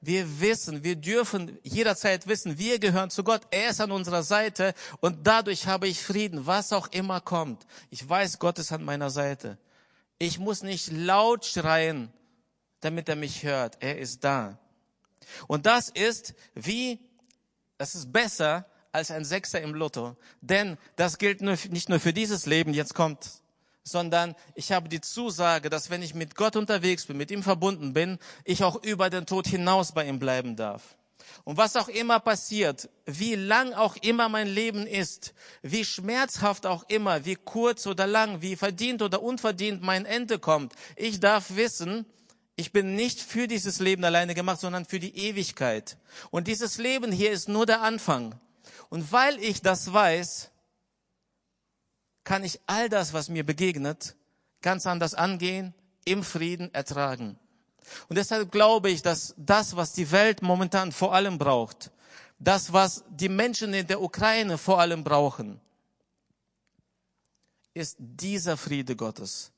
[0.00, 3.42] Wir wissen, wir dürfen jederzeit wissen, wir gehören zu Gott.
[3.50, 7.66] Er ist an unserer Seite und dadurch habe ich Frieden, was auch immer kommt.
[7.90, 9.58] Ich weiß, Gott ist an meiner Seite.
[10.18, 12.12] Ich muss nicht laut schreien,
[12.80, 13.76] damit er mich hört.
[13.80, 14.58] Er ist da.
[15.46, 16.98] Und das ist wie,
[17.76, 20.16] das ist besser als ein Sechser im Lotto.
[20.40, 23.42] Denn das gilt nur, nicht nur für dieses Leben, jetzt kommt,
[23.84, 27.92] sondern ich habe die Zusage, dass wenn ich mit Gott unterwegs bin, mit ihm verbunden
[27.92, 30.96] bin, ich auch über den Tod hinaus bei ihm bleiben darf.
[31.44, 36.84] Und was auch immer passiert, wie lang auch immer mein Leben ist, wie schmerzhaft auch
[36.88, 42.06] immer, wie kurz oder lang, wie verdient oder unverdient mein Ende kommt, ich darf wissen,
[42.58, 45.96] ich bin nicht für dieses Leben alleine gemacht, sondern für die Ewigkeit.
[46.32, 48.34] Und dieses Leben hier ist nur der Anfang.
[48.88, 50.50] Und weil ich das weiß,
[52.24, 54.16] kann ich all das, was mir begegnet,
[54.60, 55.72] ganz anders angehen,
[56.04, 57.38] im Frieden ertragen.
[58.08, 61.92] Und deshalb glaube ich, dass das, was die Welt momentan vor allem braucht,
[62.40, 65.60] das, was die Menschen in der Ukraine vor allem brauchen,
[67.72, 69.52] ist dieser Friede Gottes.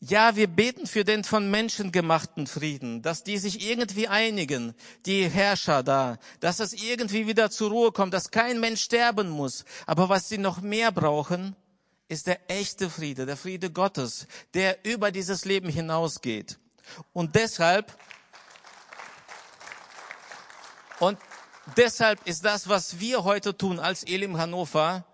[0.00, 4.74] Ja, wir beten für den von Menschen gemachten Frieden, dass die sich irgendwie einigen,
[5.06, 9.64] die Herrscher da, dass es irgendwie wieder zur Ruhe kommt, dass kein Mensch sterben muss.
[9.86, 11.56] Aber was sie noch mehr brauchen,
[12.06, 16.60] ist der echte Friede, der Friede Gottes, der über dieses Leben hinausgeht.
[17.12, 17.98] Und deshalb,
[21.00, 21.18] und
[21.76, 25.04] deshalb ist das, was wir heute tun als Elim Hannover,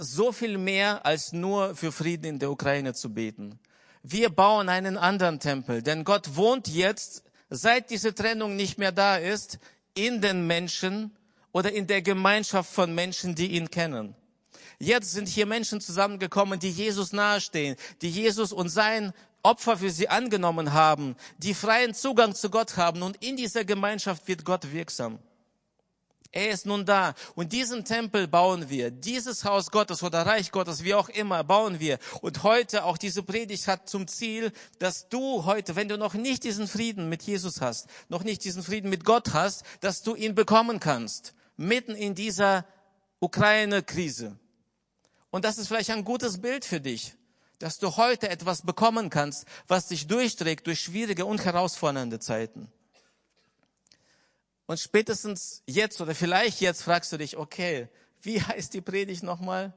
[0.00, 3.58] so viel mehr als nur für Frieden in der Ukraine zu beten.
[4.02, 9.16] Wir bauen einen anderen Tempel, denn Gott wohnt jetzt, seit diese Trennung nicht mehr da
[9.16, 9.58] ist,
[9.94, 11.16] in den Menschen
[11.52, 14.14] oder in der Gemeinschaft von Menschen, die ihn kennen.
[14.78, 20.08] Jetzt sind hier Menschen zusammengekommen, die Jesus nahestehen, die Jesus und sein Opfer für sie
[20.08, 25.18] angenommen haben, die freien Zugang zu Gott haben und in dieser Gemeinschaft wird Gott wirksam.
[26.36, 27.14] Er ist nun da.
[27.34, 28.90] Und diesen Tempel bauen wir.
[28.90, 31.98] Dieses Haus Gottes oder Reich Gottes, wie auch immer, bauen wir.
[32.20, 36.44] Und heute auch diese Predigt hat zum Ziel, dass du heute, wenn du noch nicht
[36.44, 40.34] diesen Frieden mit Jesus hast, noch nicht diesen Frieden mit Gott hast, dass du ihn
[40.34, 41.32] bekommen kannst.
[41.56, 42.66] Mitten in dieser
[43.20, 44.38] Ukraine-Krise.
[45.30, 47.14] Und das ist vielleicht ein gutes Bild für dich
[47.58, 52.70] dass du heute etwas bekommen kannst, was dich durchträgt durch schwierige und herausfordernde Zeiten.
[54.66, 57.88] Und spätestens jetzt oder vielleicht jetzt fragst du dich, okay,
[58.22, 59.72] wie heißt die Predigt nochmal?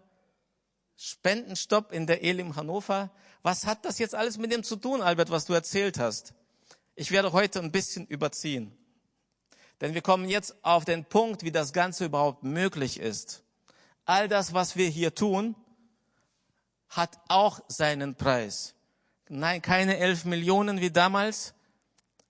[0.98, 3.12] Spendenstopp in der Elim Hannover.
[3.42, 6.34] Was hat das jetzt alles mit dem zu tun, Albert, was du erzählt hast?
[6.96, 8.76] Ich werde heute ein bisschen überziehen.
[9.80, 13.44] Denn wir kommen jetzt auf den Punkt, wie das Ganze überhaupt möglich ist.
[14.04, 15.56] All das, was wir hier tun,
[16.90, 18.74] hat auch seinen Preis.
[19.30, 21.54] Nein, keine elf Millionen wie damals,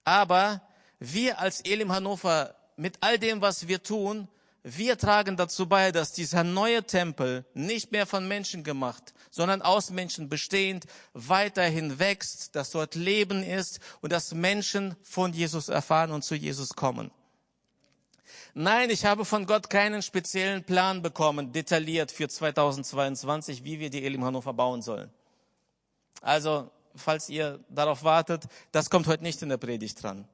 [0.03, 0.61] aber
[0.99, 4.27] wir als Elim Hannover mit all dem, was wir tun,
[4.63, 9.89] wir tragen dazu bei, dass dieser neue Tempel nicht mehr von Menschen gemacht, sondern aus
[9.89, 16.23] Menschen bestehend, weiterhin wächst, dass dort Leben ist und dass Menschen von Jesus erfahren und
[16.23, 17.11] zu Jesus kommen.
[18.53, 24.03] Nein, ich habe von Gott keinen speziellen Plan bekommen, detailliert für 2022, wie wir die
[24.03, 25.09] Elim Hannover bauen sollen.
[26.21, 30.27] Also, falls ihr darauf wartet, das kommt heute nicht in der Predigt dran.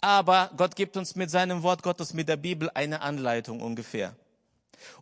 [0.00, 4.14] Aber Gott gibt uns mit seinem Wort Gottes, mit der Bibel eine Anleitung ungefähr.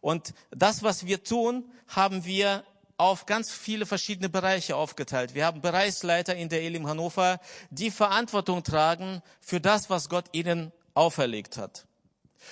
[0.01, 2.65] Und das, was wir tun, haben wir
[2.97, 5.35] auf ganz viele verschiedene Bereiche aufgeteilt.
[5.35, 10.73] Wir haben Bereichsleiter in der Elim Hannover, die Verantwortung tragen für das, was Gott ihnen
[10.95, 11.87] auferlegt hat.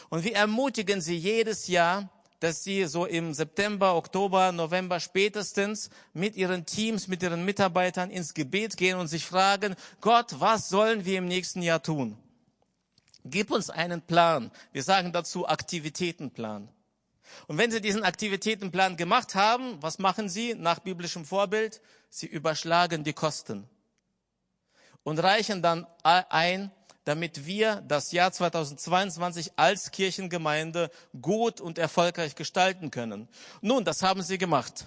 [0.08, 2.08] Und wir ermutigen sie jedes Jahr,
[2.40, 8.34] dass sie so im September, Oktober, November spätestens mit ihren Teams, mit ihren Mitarbeitern ins
[8.34, 12.18] Gebet gehen und sich fragen, Gott, was sollen wir im nächsten Jahr tun?
[13.24, 14.50] Gib uns einen Plan.
[14.72, 16.68] Wir sagen dazu Aktivitätenplan.
[17.46, 21.80] Und wenn Sie diesen Aktivitätenplan gemacht haben, was machen Sie nach biblischem Vorbild?
[22.10, 23.68] Sie überschlagen die Kosten
[25.02, 26.70] und reichen dann ein,
[27.04, 33.28] damit wir das Jahr 2022 als Kirchengemeinde gut und erfolgreich gestalten können.
[33.60, 34.86] Nun, das haben sie gemacht.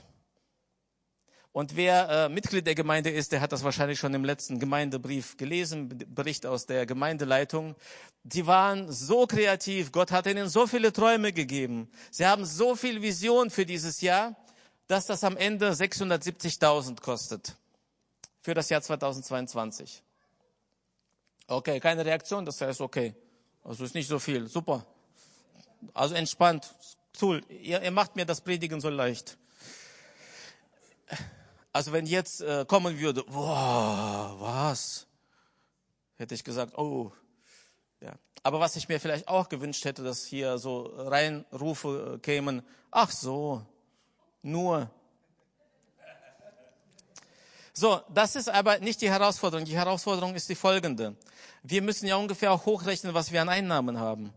[1.56, 5.38] Und wer äh, Mitglied der Gemeinde ist, der hat das wahrscheinlich schon im letzten Gemeindebrief
[5.38, 7.78] gelesen, Bericht aus der Gemeindeleitung.
[8.24, 11.90] Die waren so kreativ, Gott hat ihnen so viele Träume gegeben.
[12.12, 14.36] Sie haben so viel Vision für dieses Jahr,
[14.88, 17.56] dass das am Ende 670.000 kostet.
[18.42, 20.04] Für das Jahr 2022.
[21.48, 23.16] Okay, keine Reaktion, das heißt okay.
[23.64, 24.48] Also ist nicht so viel.
[24.48, 24.86] Super.
[25.94, 26.76] Also entspannt.
[27.22, 27.42] Cool.
[27.48, 29.38] Ihr, ihr macht mir das Predigen so leicht.
[31.76, 35.08] Also wenn jetzt äh, kommen würde, boah, was?
[36.16, 37.12] Hätte ich gesagt, oh.
[38.00, 38.14] Ja.
[38.44, 43.12] Aber was ich mir vielleicht auch gewünscht hätte, dass hier so Reinrufe äh, kämen, ach
[43.12, 43.62] so,
[44.42, 44.90] nur.
[47.74, 49.66] So, das ist aber nicht die Herausforderung.
[49.66, 51.18] Die Herausforderung ist die folgende.
[51.62, 54.34] Wir müssen ja ungefähr auch hochrechnen, was wir an Einnahmen haben.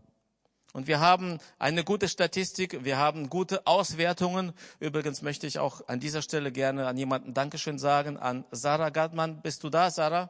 [0.73, 4.53] Und wir haben eine gute Statistik, wir haben gute Auswertungen.
[4.79, 9.41] Übrigens möchte ich auch an dieser Stelle gerne an jemanden Dankeschön sagen, an Sarah Gartmann.
[9.41, 10.29] Bist du da, Sarah?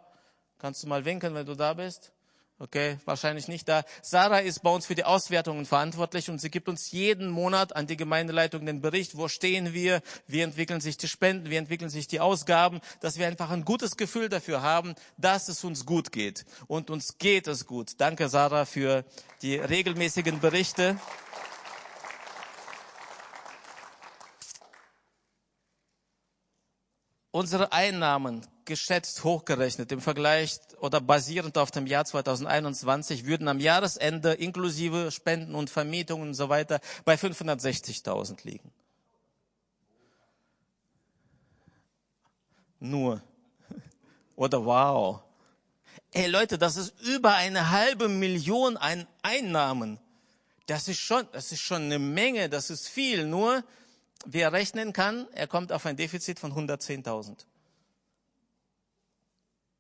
[0.58, 2.14] Kannst du mal winken, wenn du da bist?
[2.62, 3.86] Okay, wahrscheinlich nicht da.
[4.02, 7.88] Sarah ist bei uns für die Auswertungen verantwortlich und sie gibt uns jeden Monat an
[7.88, 12.08] die Gemeindeleitung den Bericht, wo stehen wir, wie entwickeln sich die Spenden, wie entwickeln sich
[12.08, 16.46] die Ausgaben, dass wir einfach ein gutes Gefühl dafür haben, dass es uns gut geht.
[16.68, 17.94] Und uns geht es gut.
[17.98, 19.06] Danke, Sarah, für
[19.42, 21.00] die regelmäßigen Berichte.
[27.32, 34.34] Unsere Einnahmen geschätzt hochgerechnet im Vergleich oder basierend auf dem Jahr 2021 würden am Jahresende
[34.34, 38.72] inklusive Spenden und Vermietungen und so weiter bei 560.000 liegen.
[42.80, 43.22] Nur.
[44.38, 45.22] Oder wow.
[46.12, 50.00] Ey Leute, das ist über eine halbe Million an Einnahmen.
[50.68, 53.26] Das ist schon, das ist schon eine Menge, das ist viel.
[53.26, 53.64] Nur,
[54.26, 57.49] wer rechnen kann, er kommt auf ein Defizit von 110.000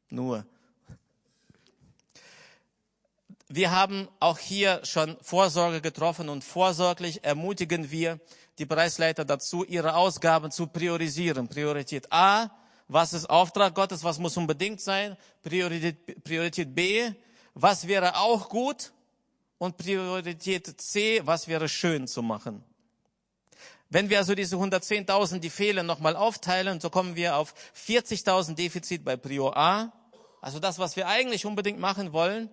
[0.09, 0.45] nur.
[3.47, 8.19] Wir haben auch hier schon Vorsorge getroffen und vorsorglich ermutigen wir
[8.59, 11.47] die Preisleiter dazu, ihre Ausgaben zu priorisieren.
[11.47, 12.51] Priorität A,
[12.87, 15.17] was ist Auftrag Gottes, was muss unbedingt sein?
[15.41, 17.11] Priorität, Priorität B,
[17.55, 18.91] was wäre auch gut?
[19.57, 22.63] Und Priorität C, was wäre schön zu machen?
[23.89, 29.03] Wenn wir also diese 110.000, die fehlen, nochmal aufteilen, so kommen wir auf 40.000 Defizit
[29.03, 29.91] bei Prio A,
[30.41, 32.49] also das, was wir eigentlich unbedingt machen wollen,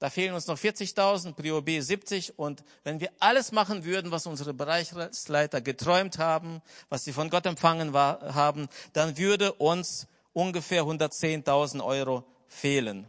[0.00, 2.38] da fehlen uns noch 40.000, Prio B 70.
[2.38, 7.44] Und wenn wir alles machen würden, was unsere Bereichsleiter geträumt haben, was sie von Gott
[7.44, 13.06] empfangen war, haben, dann würde uns ungefähr 110.000 Euro fehlen.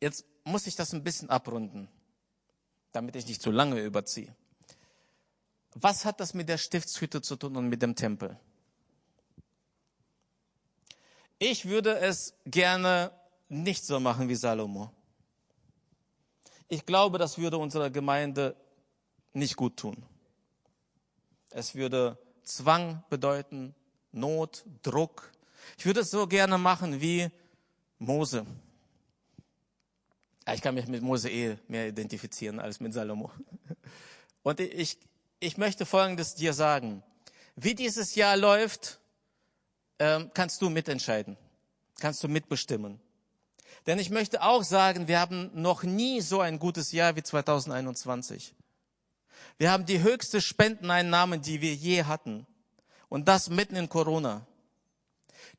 [0.00, 1.88] Jetzt muss ich das ein bisschen abrunden,
[2.92, 4.32] damit ich nicht zu lange überziehe.
[5.74, 8.38] Was hat das mit der Stiftshütte zu tun und mit dem Tempel?
[11.46, 13.10] Ich würde es gerne
[13.50, 14.90] nicht so machen wie Salomo.
[16.68, 18.56] Ich glaube, das würde unserer Gemeinde
[19.34, 20.02] nicht gut tun.
[21.50, 23.74] Es würde Zwang bedeuten,
[24.10, 25.30] Not, Druck.
[25.76, 27.30] Ich würde es so gerne machen wie
[27.98, 28.46] Mose.
[30.50, 33.30] Ich kann mich mit Mose eh mehr identifizieren als mit Salomo.
[34.42, 34.96] Und ich,
[35.40, 37.02] ich möchte Folgendes dir sagen.
[37.54, 38.98] Wie dieses Jahr läuft,
[39.98, 41.36] ähm, kannst du mitentscheiden,
[42.00, 43.00] kannst du mitbestimmen.
[43.86, 48.54] Denn ich möchte auch sagen, wir haben noch nie so ein gutes Jahr wie 2021.
[49.58, 52.46] Wir haben die höchste Spendeneinnahmen, die wir je hatten.
[53.08, 54.46] Und das mitten in Corona.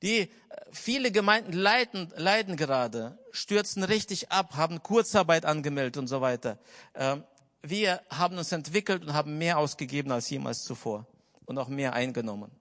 [0.02, 0.28] Die äh,
[0.72, 6.58] viele Gemeinden leiden, leiden gerade, stürzen richtig ab, haben Kurzarbeit angemeldet und so weiter.
[6.96, 7.24] Ähm,
[7.62, 11.08] wir haben uns entwickelt und haben mehr ausgegeben als jemals zuvor
[11.46, 12.52] und auch mehr eingenommen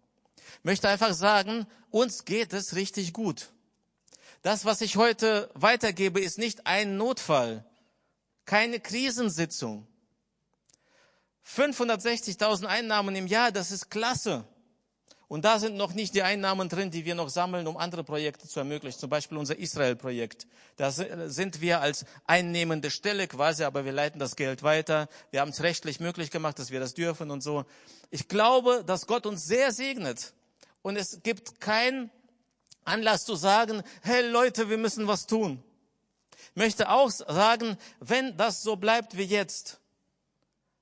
[0.63, 3.53] möchte einfach sagen, uns geht es richtig gut.
[4.43, 7.65] Das, was ich heute weitergebe, ist nicht ein Notfall,
[8.45, 9.87] keine Krisensitzung.
[11.47, 14.47] 560.000 Einnahmen im Jahr, das ist klasse.
[15.27, 18.47] Und da sind noch nicht die Einnahmen drin, die wir noch sammeln, um andere Projekte
[18.47, 18.99] zu ermöglichen.
[18.99, 20.47] Zum Beispiel unser Israel-Projekt.
[20.77, 25.09] Da sind wir als einnehmende Stelle quasi, aber wir leiten das Geld weiter.
[25.31, 27.65] Wir haben es rechtlich möglich gemacht, dass wir das dürfen und so.
[28.11, 30.35] Ich glaube, dass Gott uns sehr segnet
[30.83, 32.11] und es gibt keinen
[32.85, 35.63] Anlass zu sagen, hey Leute, wir müssen was tun.
[36.51, 39.81] Ich möchte auch sagen, wenn das so bleibt wie jetzt,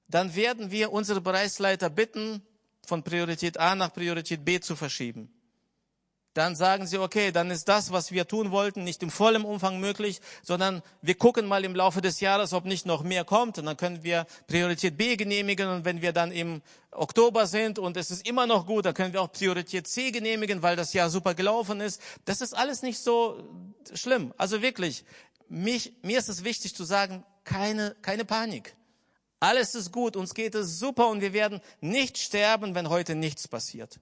[0.08, 2.42] dann werden wir unsere Bereichsleiter bitten,
[2.86, 5.32] von Priorität A nach Priorität B zu verschieben
[6.34, 9.80] dann sagen sie, okay, dann ist das, was wir tun wollten, nicht im vollen Umfang
[9.80, 13.58] möglich, sondern wir gucken mal im Laufe des Jahres, ob nicht noch mehr kommt.
[13.58, 15.68] Und dann können wir Priorität B genehmigen.
[15.68, 19.12] Und wenn wir dann im Oktober sind und es ist immer noch gut, dann können
[19.12, 22.00] wir auch Priorität C genehmigen, weil das Jahr super gelaufen ist.
[22.24, 24.32] Das ist alles nicht so schlimm.
[24.38, 25.04] Also wirklich,
[25.48, 28.74] mich, mir ist es wichtig zu sagen, keine, keine Panik.
[29.42, 33.48] Alles ist gut, uns geht es super und wir werden nicht sterben, wenn heute nichts
[33.48, 33.98] passiert.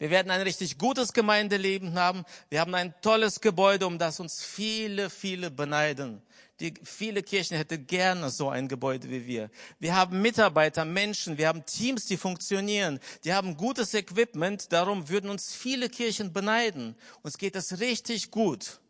[0.00, 2.24] Wir werden ein richtig gutes Gemeindeleben haben.
[2.48, 6.20] Wir haben ein tolles Gebäude, um das uns viele, viele beneiden.
[6.58, 9.50] Die, viele Kirchen hätten gerne so ein Gebäude wie wir.
[9.78, 12.98] Wir haben Mitarbeiter, Menschen, wir haben Teams, die funktionieren.
[13.22, 14.72] Die haben gutes Equipment.
[14.72, 16.96] Darum würden uns viele Kirchen beneiden.
[17.22, 18.80] Uns geht es richtig gut.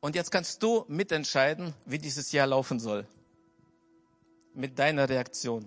[0.00, 3.06] Und jetzt kannst du mitentscheiden, wie dieses Jahr laufen soll.
[4.54, 5.66] Mit deiner Reaktion.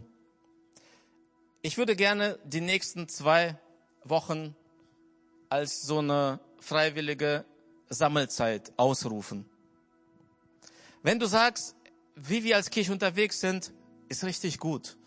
[1.61, 3.57] Ich würde gerne die nächsten zwei
[4.03, 4.55] Wochen
[5.49, 7.45] als so eine freiwillige
[7.89, 9.45] Sammelzeit ausrufen.
[11.03, 11.75] Wenn du sagst,
[12.15, 13.71] wie wir als Kirche unterwegs sind,
[14.09, 14.97] ist richtig gut.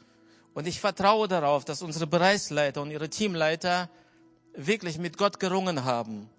[0.54, 3.90] Und ich vertraue darauf, dass unsere Bereichsleiter und ihre Teamleiter
[4.54, 6.30] wirklich mit Gott gerungen haben,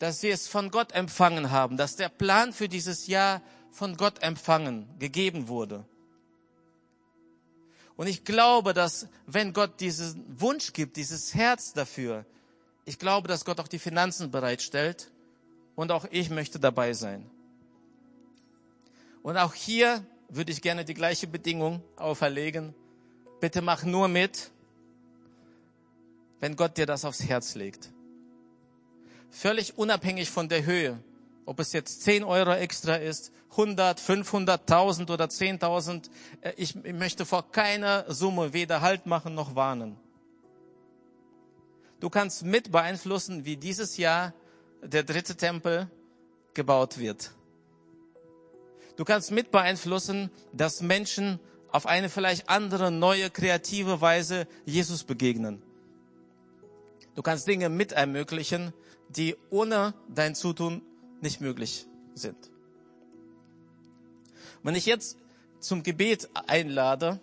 [0.00, 4.22] dass sie es von Gott empfangen haben, dass der Plan für dieses Jahr von Gott
[4.22, 5.84] empfangen, gegeben wurde.
[7.96, 12.24] Und ich glaube, dass wenn Gott diesen Wunsch gibt, dieses Herz dafür,
[12.86, 15.12] ich glaube, dass Gott auch die Finanzen bereitstellt
[15.76, 17.30] und auch ich möchte dabei sein.
[19.22, 22.74] Und auch hier würde ich gerne die gleiche Bedingung auferlegen.
[23.38, 24.50] Bitte mach nur mit,
[26.38, 27.90] wenn Gott dir das aufs Herz legt.
[29.30, 30.98] Völlig unabhängig von der Höhe.
[31.46, 36.10] Ob es jetzt 10 Euro extra ist, 100, 500.000 oder 10.000.
[36.40, 39.96] Äh, ich möchte vor keiner Summe weder Halt machen noch warnen.
[42.00, 44.32] Du kannst mit beeinflussen, wie dieses Jahr
[44.82, 45.90] der dritte Tempel
[46.54, 47.32] gebaut wird.
[48.96, 51.38] Du kannst mit beeinflussen, dass Menschen
[51.72, 55.62] auf eine vielleicht andere, neue, kreative Weise Jesus begegnen.
[57.14, 58.72] Du kannst Dinge mit ermöglichen,
[59.16, 60.82] die ohne dein Zutun
[61.20, 62.50] nicht möglich sind.
[64.62, 65.16] Wenn ich jetzt
[65.58, 67.20] zum Gebet einlade,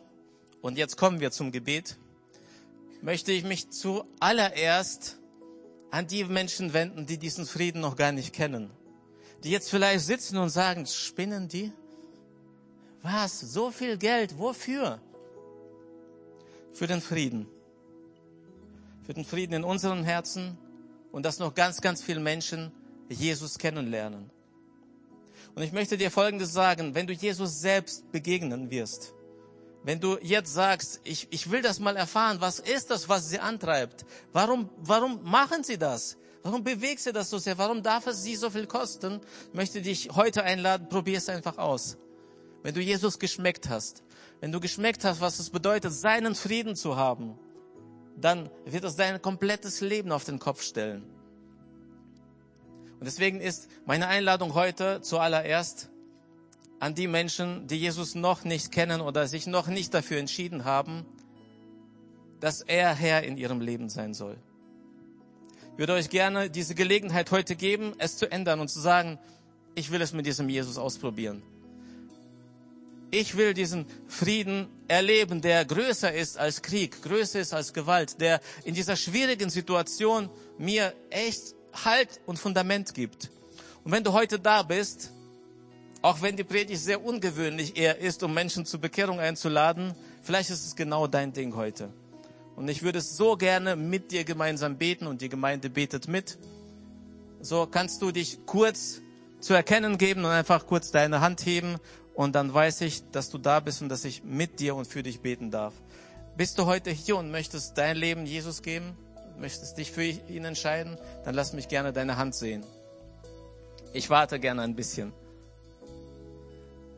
[0.62, 1.98] und jetzt kommen wir zum Gebet,
[3.02, 5.18] möchte ich mich zuallererst
[5.92, 8.70] an die Menschen wenden, die diesen Frieden noch gar nicht kennen.
[9.44, 11.72] Die jetzt vielleicht sitzen und sagen, spinnen die?
[13.04, 13.40] Was?
[13.40, 14.38] So viel Geld?
[14.38, 15.00] Wofür?
[16.74, 17.48] Für den Frieden.
[19.06, 20.58] Für den Frieden in unseren Herzen
[21.18, 22.72] und dass noch ganz, ganz viele Menschen
[23.09, 24.30] Jesus kennenlernen.
[25.55, 29.15] Und ich möchte dir Folgendes sagen, wenn du Jesus selbst begegnen wirst,
[29.84, 33.39] wenn du jetzt sagst, ich, ich will das mal erfahren, was ist das, was sie
[33.39, 34.05] antreibt?
[34.32, 36.18] Warum, warum machen sie das?
[36.43, 37.57] Warum bewegt sie das so sehr?
[37.57, 39.20] Warum darf es sie so viel kosten?
[39.47, 41.97] Ich möchte dich heute einladen, probier es einfach aus.
[42.61, 44.03] Wenn du Jesus geschmeckt hast,
[44.39, 47.39] wenn du geschmeckt hast, was es bedeutet, seinen Frieden zu haben,
[48.20, 51.03] dann wird es dein komplettes Leben auf den Kopf stellen.
[52.99, 55.89] Und deswegen ist meine Einladung heute zuallererst,
[56.80, 61.05] an die Menschen, die Jesus noch nicht kennen oder sich noch nicht dafür entschieden haben,
[62.39, 64.38] dass er Herr in ihrem Leben sein soll.
[65.74, 69.20] Ich würde euch gerne diese Gelegenheit heute geben, es zu ändern und zu sagen,
[69.76, 71.43] ich will es mit diesem Jesus ausprobieren.
[73.10, 78.41] Ich will diesen Frieden erleben, der größer ist als Krieg, größer ist als Gewalt, der
[78.64, 81.55] in dieser schwierigen Situation mir echt
[81.86, 83.30] Halt und Fundament gibt.
[83.84, 85.12] Und wenn du heute da bist
[86.01, 90.66] auch wenn die Predigt sehr ungewöhnlich eher ist, um Menschen zur Bekehrung einzuladen, vielleicht ist
[90.66, 91.89] es genau dein Ding heute.
[92.55, 96.38] Und ich würde es so gerne mit dir gemeinsam beten und die Gemeinde betet mit.
[97.41, 99.01] So kannst du dich kurz
[99.39, 101.78] zu erkennen geben und einfach kurz deine Hand heben
[102.18, 105.03] und dann weiß ich, dass du da bist und dass ich mit dir und für
[105.03, 105.76] dich beten darf.
[106.36, 108.97] Bist du heute hier und möchtest dein Leben Jesus geben?
[109.38, 110.97] Möchtest dich für ihn entscheiden?
[111.26, 112.65] Dann lass mich gerne deine Hand sehen.
[113.93, 115.13] Ich warte gerne ein bisschen.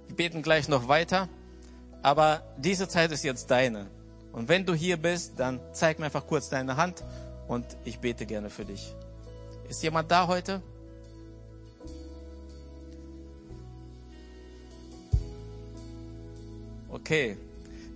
[0.08, 1.28] Wir beten gleich noch weiter,
[2.02, 3.88] aber diese Zeit ist jetzt deine.
[4.32, 7.04] Und wenn du hier bist, dann zeig mir einfach kurz deine Hand
[7.50, 8.96] und ich bete gerne für dich.
[9.68, 10.62] Ist jemand da heute?
[16.90, 17.38] Okay.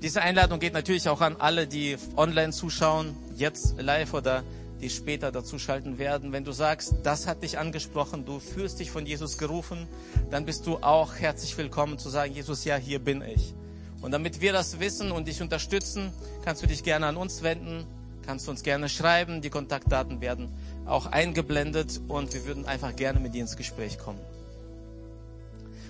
[0.01, 4.43] Diese Einladung geht natürlich auch an alle, die online zuschauen, jetzt live oder
[4.81, 6.33] die später dazuschalten werden.
[6.33, 9.87] Wenn du sagst, das hat dich angesprochen, du fühlst dich von Jesus gerufen,
[10.29, 13.53] dann bist du auch herzlich willkommen zu sagen, Jesus, ja, hier bin ich.
[14.01, 16.11] Und damit wir das wissen und dich unterstützen,
[16.43, 17.85] kannst du dich gerne an uns wenden,
[18.25, 19.41] kannst du uns gerne schreiben.
[19.41, 20.49] Die Kontaktdaten werden
[20.85, 24.19] auch eingeblendet und wir würden einfach gerne mit dir ins Gespräch kommen.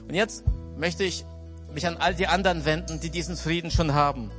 [0.07, 0.43] Und jetzt
[0.77, 1.25] möchte ich
[1.73, 4.31] mich an all die anderen wenden, die diesen Frieden schon haben,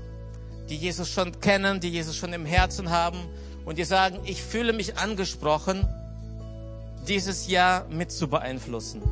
[0.69, 3.19] die Jesus schon kennen, die Jesus schon im Herzen haben
[3.65, 5.89] und die sagen, ich fühle mich angesprochen,
[7.09, 9.03] dieses Jahr mit zu beeinflussen.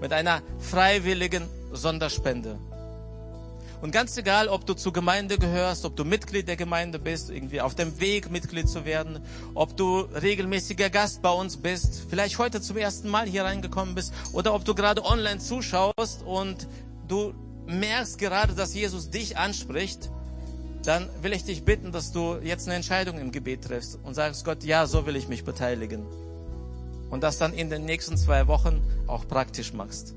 [0.00, 2.58] Mit einer freiwilligen Sonderspende.
[3.82, 7.62] Und ganz egal, ob du zur Gemeinde gehörst, ob du Mitglied der Gemeinde bist, irgendwie
[7.62, 9.20] auf dem Weg Mitglied zu werden,
[9.54, 14.12] ob du regelmäßiger Gast bei uns bist, vielleicht heute zum ersten Mal hier reingekommen bist,
[14.32, 16.66] oder ob du gerade online zuschaust und
[17.10, 17.34] du
[17.66, 20.10] merkst gerade, dass Jesus dich anspricht,
[20.84, 24.44] dann will ich dich bitten, dass du jetzt eine Entscheidung im Gebet triffst und sagst
[24.44, 26.06] Gott, ja, so will ich mich beteiligen.
[27.10, 30.14] und das dann in den nächsten zwei Wochen auch praktisch machst.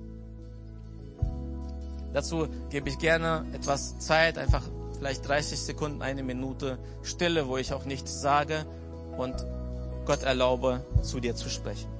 [2.13, 4.61] Dazu gebe ich gerne etwas Zeit, einfach
[4.99, 8.65] vielleicht 30 Sekunden, eine Minute Stille, wo ich auch nichts sage
[9.17, 9.35] und
[10.05, 11.92] Gott erlaube, zu dir zu sprechen.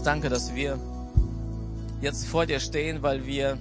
[0.00, 0.78] Jesus, danke, dass wir
[2.00, 3.58] jetzt vor dir stehen, weil wir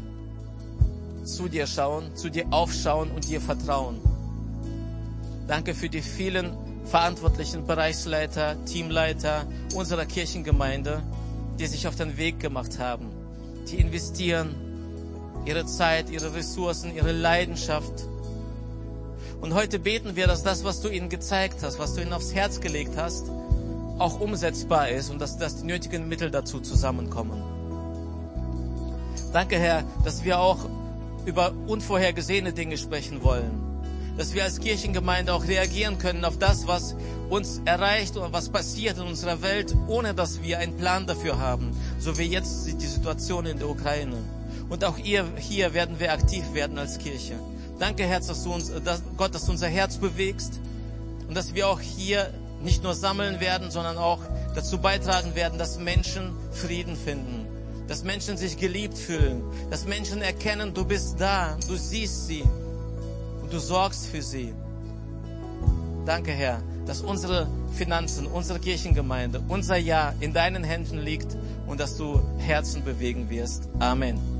[1.25, 3.99] zu dir schauen, zu dir aufschauen und dir vertrauen.
[5.49, 11.01] Danke für die vielen verantwortlichen Bereichsleiter, Teamleiter unserer Kirchengemeinde,
[11.59, 13.07] die sich auf den Weg gemacht haben,
[13.69, 14.55] die investieren
[15.45, 18.07] ihre Zeit, ihre Ressourcen, ihre Leidenschaft.
[19.41, 22.33] Und heute beten wir, dass das, was du ihnen gezeigt hast, was du ihnen aufs
[22.33, 23.29] Herz gelegt hast,
[23.99, 27.43] auch umsetzbar ist und dass, dass die nötigen Mittel dazu zusammenkommen.
[29.31, 30.57] Danke, Herr, dass wir auch
[31.25, 33.67] über unvorhergesehene Dinge sprechen wollen.
[34.17, 36.95] Dass wir als Kirchengemeinde auch reagieren können auf das, was
[37.29, 41.71] uns erreicht und was passiert in unserer Welt, ohne dass wir einen Plan dafür haben.
[41.99, 44.17] So wie jetzt die Situation in der Ukraine.
[44.69, 47.35] Und auch ihr, hier werden wir aktiv werden als Kirche.
[47.79, 50.59] Danke, Herz, dass du uns, dass, Gott, dass du unser Herz bewegst
[51.27, 54.19] und dass wir auch hier nicht nur sammeln werden, sondern auch
[54.55, 57.45] dazu beitragen werden, dass Menschen Frieden finden,
[57.87, 62.43] dass Menschen sich geliebt fühlen, dass Menschen erkennen, du bist da, du siehst sie
[63.41, 64.53] und du sorgst für sie.
[66.05, 71.37] Danke, Herr, dass unsere Finanzen, unsere Kirchengemeinde, unser Ja in deinen Händen liegt
[71.67, 73.69] und dass du Herzen bewegen wirst.
[73.79, 74.38] Amen.